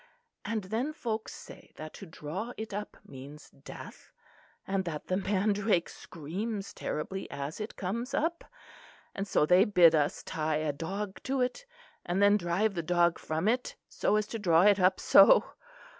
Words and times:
And 0.43 0.63
then 0.63 0.93
folks 0.93 1.31
say 1.35 1.73
that 1.75 1.93
to 1.93 2.07
draw 2.07 2.53
it 2.57 2.73
up 2.73 2.97
means 3.05 3.51
death; 3.51 4.11
and 4.65 4.83
that 4.85 5.05
the 5.05 5.17
mandrake 5.17 5.89
screams 5.89 6.73
terribly 6.73 7.29
as 7.29 7.59
it 7.59 7.75
comes 7.75 8.15
up; 8.15 8.43
and 9.13 9.27
so 9.27 9.45
they 9.45 9.63
bid 9.63 9.93
us 9.93 10.23
tie 10.23 10.55
a 10.57 10.73
dog 10.73 11.21
to 11.25 11.41
it, 11.41 11.67
and 12.03 12.19
then 12.19 12.35
drive 12.35 12.73
the 12.73 12.81
dog 12.81 13.19
from 13.19 13.47
it 13.47 13.75
so 13.89 14.15
as 14.15 14.25
to 14.29 14.39
draw 14.39 14.63
it 14.63 14.79
up 14.79 14.99
so. 14.99 15.51